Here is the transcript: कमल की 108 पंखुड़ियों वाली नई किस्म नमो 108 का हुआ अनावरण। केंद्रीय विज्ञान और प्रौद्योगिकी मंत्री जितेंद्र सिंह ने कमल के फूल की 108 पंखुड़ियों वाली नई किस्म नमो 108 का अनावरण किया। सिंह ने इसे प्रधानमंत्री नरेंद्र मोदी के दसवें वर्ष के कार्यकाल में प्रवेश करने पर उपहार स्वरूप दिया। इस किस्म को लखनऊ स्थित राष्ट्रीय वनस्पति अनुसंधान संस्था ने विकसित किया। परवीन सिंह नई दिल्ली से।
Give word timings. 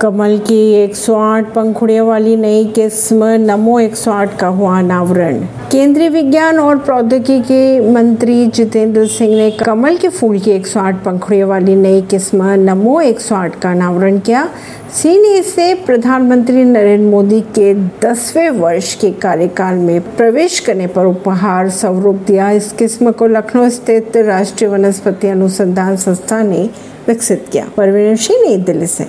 कमल 0.00 0.38
की 0.38 0.72
108 0.72 1.54
पंखुड़ियों 1.54 2.08
वाली 2.08 2.36
नई 2.36 2.64
किस्म 2.64 3.24
नमो 3.24 3.80
108 3.80 4.38
का 4.38 4.46
हुआ 4.46 4.78
अनावरण। 4.78 5.40
केंद्रीय 5.72 6.08
विज्ञान 6.08 6.58
और 6.58 6.78
प्रौद्योगिकी 6.78 7.90
मंत्री 7.90 8.46
जितेंद्र 8.46 9.06
सिंह 9.06 9.36
ने 9.36 9.50
कमल 9.50 9.96
के 9.96 10.08
फूल 10.08 10.38
की 10.38 10.50
108 10.50 10.94
पंखुड़ियों 10.94 11.48
वाली 11.48 11.76
नई 11.76 12.02
किस्म 12.02 12.42
नमो 12.42 13.00
108 13.00 13.60
का 13.60 13.70
अनावरण 13.70 14.18
किया। 14.18 14.48
सिंह 15.02 15.22
ने 15.22 15.38
इसे 15.38 15.74
प्रधानमंत्री 15.74 16.64
नरेंद्र 16.64 17.10
मोदी 17.10 17.40
के 17.40 17.74
दसवें 17.74 18.50
वर्ष 18.50 18.94
के 18.94 19.10
कार्यकाल 19.10 19.74
में 19.74 20.00
प्रवेश 20.00 20.60
करने 20.60 20.86
पर 20.86 21.04
उपहार 21.04 21.70
स्वरूप 21.70 22.16
दिया। 22.26 22.50
इस 22.50 22.72
किस्म 22.72 23.10
को 23.10 23.26
लखनऊ 23.26 23.68
स्थित 23.68 24.16
राष्ट्रीय 24.16 24.70
वनस्पति 24.70 25.28
अनुसंधान 25.28 25.96
संस्था 25.96 26.42
ने 26.42 26.70
विकसित 27.08 27.46
किया। 27.52 27.66
परवीन 27.76 28.16
सिंह 28.16 28.48
नई 28.48 28.56
दिल्ली 28.56 28.86
से। 28.86 29.06